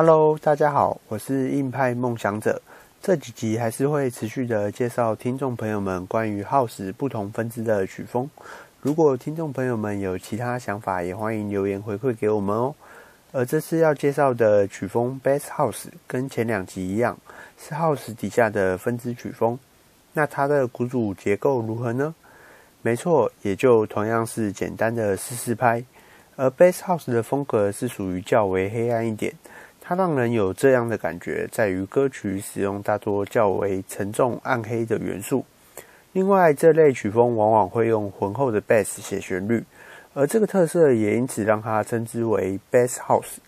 [0.00, 2.62] Hello，大家好，我是硬派梦想者。
[3.02, 8.30] 这几集还是会持续的介绍听众朋友们关于 House 不同分支的曲风。
[8.80, 12.72] 如果听众朋友们有其他想法，也欢迎留言回馈给我们哦。
[13.32, 17.18] 而这次要介绍的曲风 Bass House 跟前两集一样，
[17.58, 19.58] 是 House 底下的分支曲风。
[20.12, 22.14] 那它的鼓组结构如何呢？
[22.82, 25.82] 没错，也就同样是简单的四四拍。
[26.36, 29.34] 而 Bass House 的风格是属于较为黑暗一点，
[29.88, 35.46] 它让人有这样的感觉，在于歌曲使用大多较为沉重暗黑的元素。
[36.12, 39.64] 另外，这类曲风往往会用浑厚的 Bass 写旋律。
[40.12, 43.38] 而这个特色也因此让它称之为 Bass House，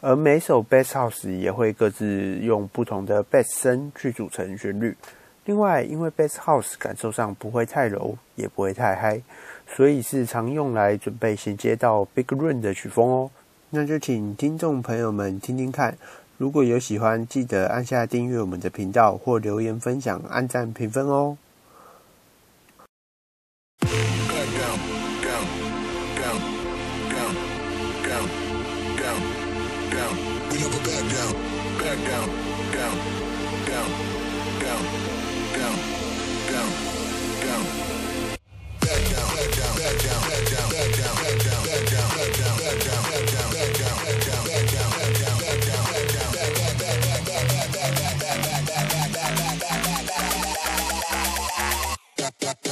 [0.00, 4.96] 而每首 Bass House 也会各自用不同的 Bass 声去组成旋律。
[5.44, 9.20] 另外，因为 Bass House 感受上不会太柔，也不会太嗨，
[9.66, 13.30] 所以是常用来准备衔接到 Big Run 的曲风哦。
[13.74, 15.96] 那就请听众朋友们听听看
[16.36, 21.38] 如果有喜欢记得按下订阅我们的频道或留言分享按赞评分哦。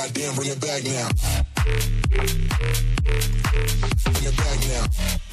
[0.01, 1.09] Goddamn, bring it back now.
[4.05, 5.30] Bring it back now.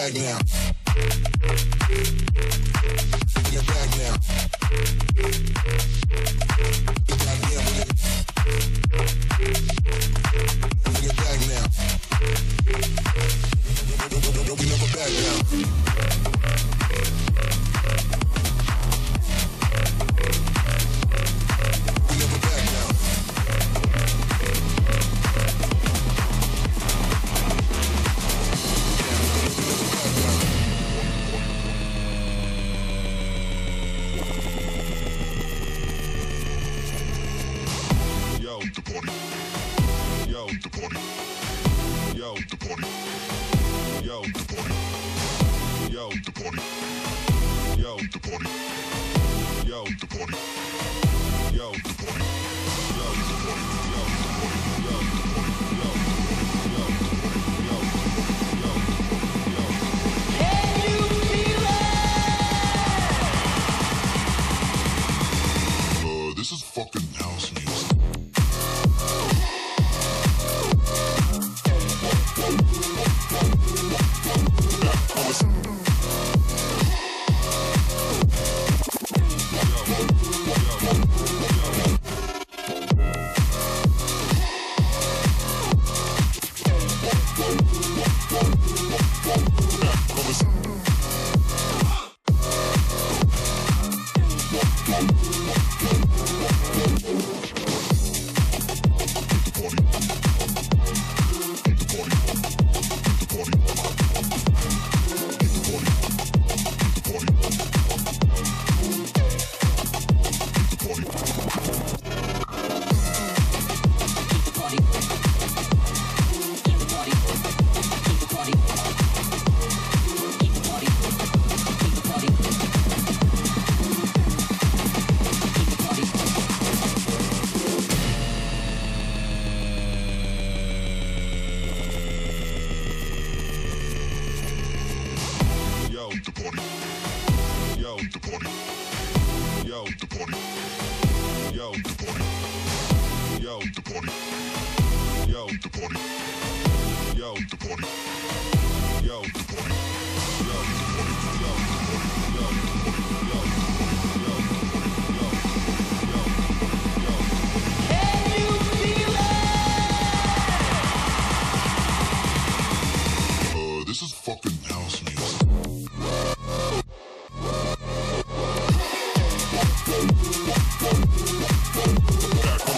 [0.00, 0.69] goddamn.
[38.72, 39.12] Keep the party.
[40.30, 40.46] Yo.
[40.46, 40.96] Keep the party.
[42.16, 42.34] Yo.
[42.34, 42.86] Keep the party.
[44.06, 44.22] Yo.
[44.22, 44.74] Keep the party.
[45.90, 46.10] Yo.
[46.10, 46.62] Keep the party.
[47.82, 47.96] Yo.
[47.96, 48.46] Keep the party.
[49.66, 49.84] Yo.
[49.84, 50.89] Keep the party.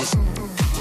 [0.02, 0.71] Just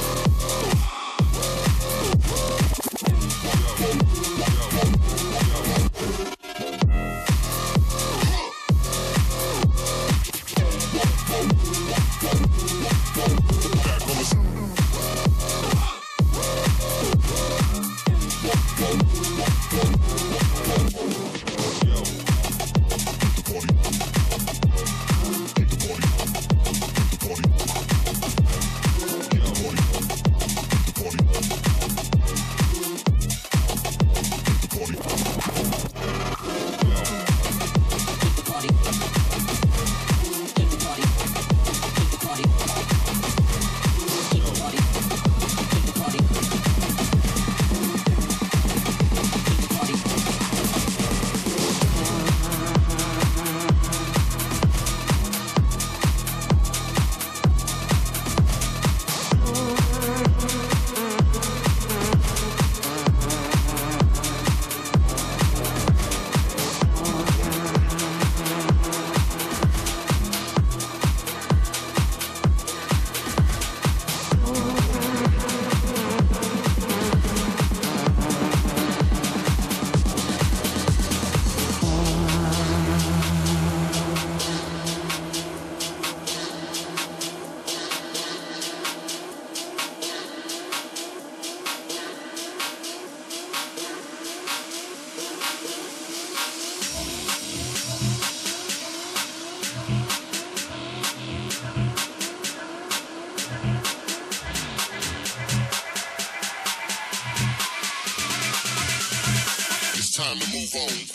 [110.71, 111.10] phone.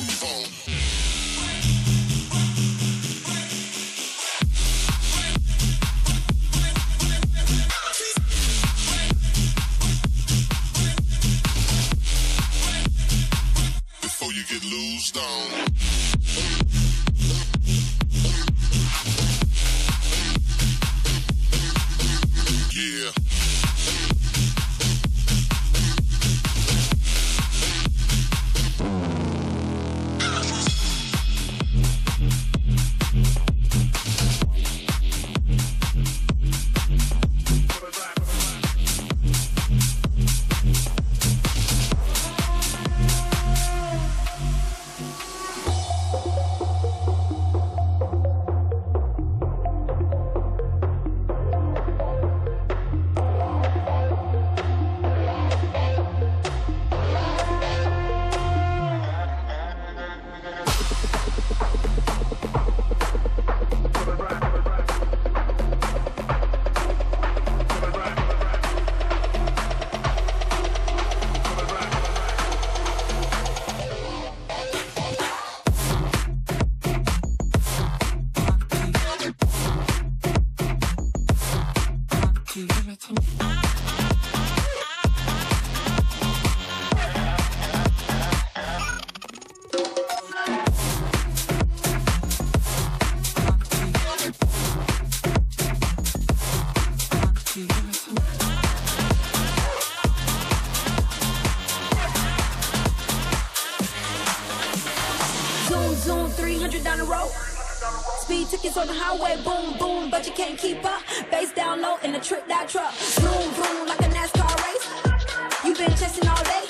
[108.76, 111.00] on the highway, boom, boom, but you can't keep up.
[111.30, 112.92] Face down low in the trip that truck.
[113.16, 115.64] boom boom, like a NASCAR race.
[115.64, 116.65] You've been chasing all day.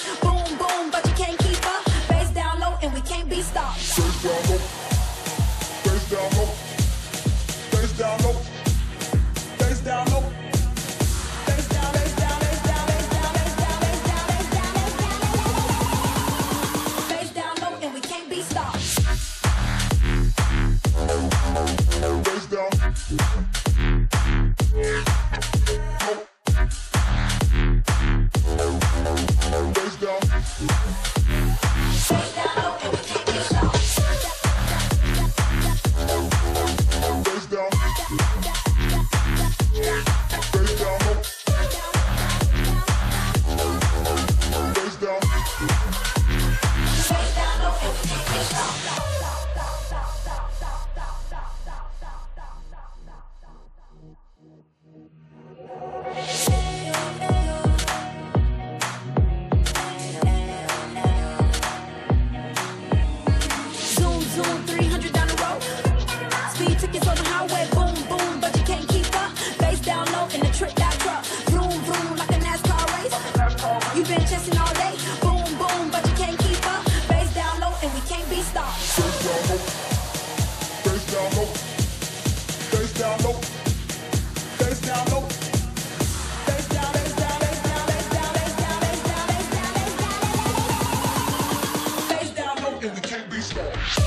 [70.36, 71.24] in the trick that truck.
[71.50, 73.16] Vroom, vroom, like a NASCAR race.
[73.96, 74.94] You've been chasing all day.
[75.22, 76.84] Boom, boom, but you can't keep up.
[77.08, 78.76] Bass down low and we can't be stopped.
[80.84, 81.48] Bass down low.
[82.72, 83.34] Bass down low.
[84.58, 85.22] Bass down low.
[86.46, 86.68] Bass
[92.34, 92.80] down low.
[92.82, 94.05] And we can't be stopped.